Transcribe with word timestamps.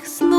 weeks. 0.00 0.20
Later, 0.20 0.29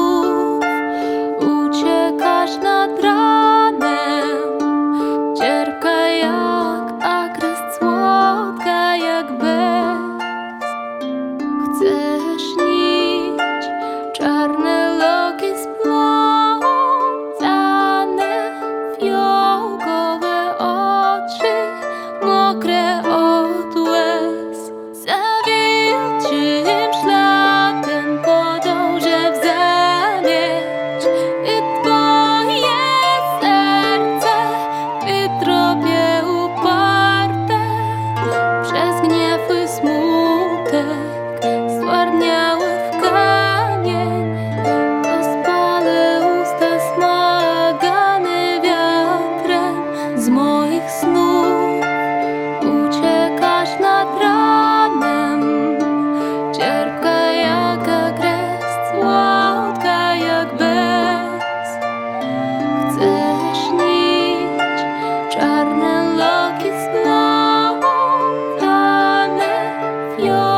Your 70.21 70.50